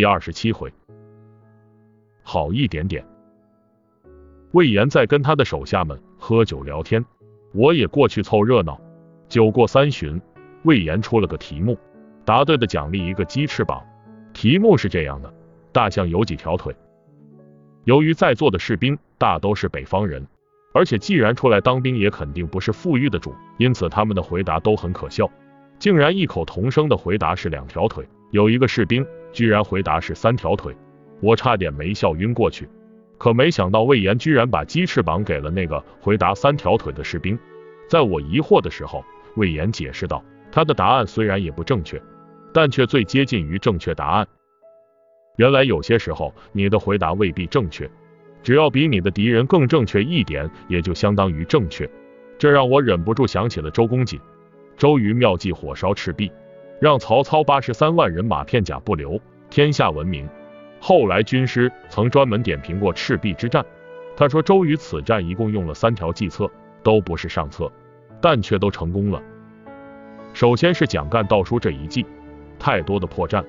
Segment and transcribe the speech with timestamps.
[0.00, 0.72] 第二十七回，
[2.22, 3.04] 好一点点。
[4.52, 7.04] 魏延在跟他的手下们喝酒聊天，
[7.52, 8.80] 我也过去凑热闹。
[9.28, 10.18] 酒过三巡，
[10.62, 11.76] 魏延出了个题目，
[12.24, 13.84] 答对的奖励一个鸡翅膀。
[14.32, 15.30] 题目是这样的：
[15.70, 16.74] 大象有几条腿？
[17.84, 20.26] 由于在座的士兵大都是北方人，
[20.72, 25.30] 而且既然出来当兵，也肯定不是富裕的主，因此他们的回答都很可笑，
[25.78, 28.08] 竟然异口同声的回答是两条腿。
[28.30, 30.76] 有一个士兵居然回答是三条腿，
[31.20, 32.68] 我差点没笑晕过去。
[33.18, 37.38] 可没想到魏延居然把鸡翅膀给了那个回答三条腿的士兵。
[37.88, 39.04] 在我疑惑的时候，
[39.36, 42.00] 魏延解释道：“他的答案虽然也不正确，
[42.52, 44.26] 但却最接近于正确答案。
[45.36, 47.90] 原来有些时候你的回答未必正确，
[48.42, 51.88] 只要比你的敌人更正确一点，也就相当于正确。”
[52.38, 54.18] 这让我忍不住想起了周公瑾。
[54.78, 56.32] 周瑜妙计火烧赤壁。
[56.80, 60.26] 让曹操八十三万人马片甲不留，天下闻名。
[60.80, 63.62] 后来军师曾专门点评过赤壁之战，
[64.16, 66.50] 他说周瑜此战一共用了三条计策，
[66.82, 67.70] 都不是上策，
[68.18, 69.20] 但却都成功了。
[70.32, 72.06] 首先是蒋干盗书这一计，
[72.58, 73.44] 太多的破绽。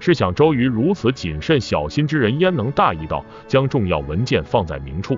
[0.00, 5.16] 试想周瑜如此谨慎小心之人，焉能大意到将重要文件放在明处？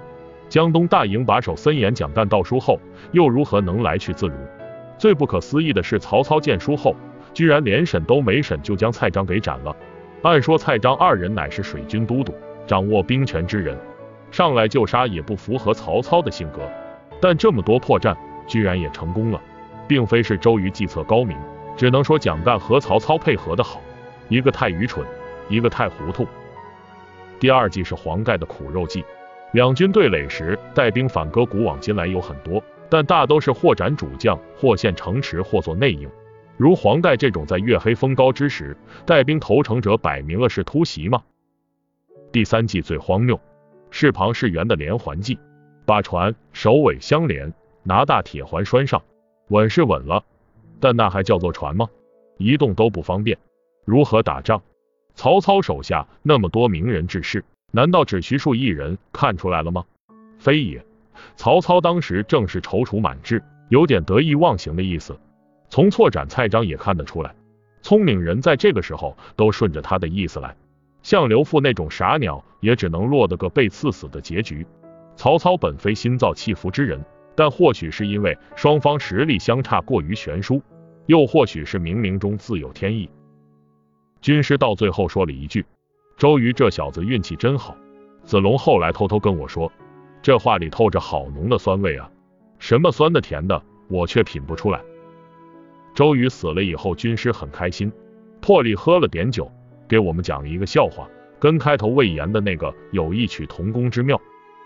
[0.51, 2.79] 江东大营把守森严，蒋干盗书后，
[3.13, 4.35] 又如何能来去自如？
[4.99, 6.95] 最不可思议的是，曹操见书后。
[7.35, 9.77] 居然连审都没审就将蔡章给斩了。
[10.23, 12.33] 按说蔡章二人乃是水军都督，
[12.67, 13.77] 掌握兵权之人，
[14.31, 16.61] 上来就杀也不符合曹操的性格。
[17.21, 19.41] 但这么多破绽，居然也成功了，
[19.87, 21.37] 并非是周瑜计策高明，
[21.77, 23.81] 只能说蒋干和曹操配合的好，
[24.29, 25.07] 一个太愚蠢，
[25.49, 26.27] 一个太糊涂。
[27.41, 29.05] 第二计是黄盖的苦肉计。
[29.53, 36.09] 两军对垒时，带兵反戈古往今来有很多，但大都是或斩主将，或陷城池，或做内应。
[36.57, 41.23] 如黄盖这种在月黑风高之时带兵投诚者，摆明了是突袭吗。
[42.31, 43.41] 第三计最荒谬，
[43.91, 45.39] 是庞士元的连环计，
[45.85, 47.53] 把船首尾相连，
[47.83, 49.03] 拿大铁环拴上，
[49.49, 50.25] 稳是稳了，
[50.79, 51.89] 但那还叫做船吗？
[52.39, 53.39] 移动都不方便，
[53.85, 54.63] 如何打仗？
[55.15, 59.85] 曹操手下那么多名人志士，难道只徐庶一人看出来了吗？
[60.39, 60.85] 非也，
[61.37, 65.19] 曹操当时正是踌躇满志，有点得意忘形的意思。
[65.69, 67.35] 从错斩蔡章也看得出来，
[67.83, 70.57] 聪明人在这个时候都顺着他的意思来。
[71.03, 74.67] 像刘富那种傻鸟，也只能落得个被刺死的结局。
[75.17, 77.05] 曹操本非心造气服之人，
[77.35, 80.63] 但或许是因为双方实力相差过于悬殊，
[81.07, 83.11] 又或许是冥冥中自有天意。
[84.21, 85.67] 军师到最后说了一句
[86.17, 87.77] ：“周瑜这小子运气真好。”
[88.25, 89.71] 子龙后来偷偷跟我说，
[90.23, 92.11] 这话里透着好浓的酸味啊，
[92.59, 94.81] 什么酸的甜的，我却品不出来。
[95.95, 97.93] 周瑜死了以后，军师很开心，
[98.41, 99.51] 破例喝了点酒，
[99.87, 104.21] 给我们讲了一个笑话，跟开头魏延的那个有异曲同工之妙。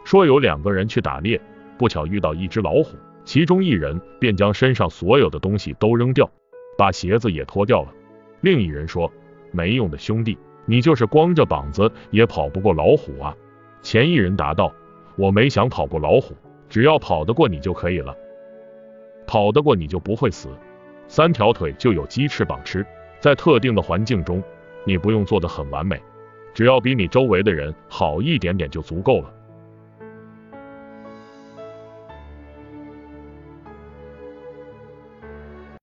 [0.05, 1.39] 说有两个人去打猎，
[1.77, 2.97] 不巧遇到一只老虎，
[3.27, 6.31] 其中一人便将身上所有的东西都扔掉，
[6.79, 7.93] 把鞋子也脱掉了。
[8.41, 9.13] 另一人说
[9.53, 13.37] ：“没用的兄弟，你就是光着膀子也跑不过老虎啊。”
[13.83, 14.73] 前一人答道
[15.19, 16.35] ：“我没想跑过老虎，
[16.71, 18.17] 只要跑得过你就可以了，
[19.27, 20.49] 跑得过你就不会死。”
[21.09, 22.87] 三条腿就有鸡翅膀吃，
[23.19, 24.43] 在特定的环境中，
[24.85, 26.01] 你不用做得很完美，
[26.53, 29.33] 只要比你周围的人好一点点就足够了。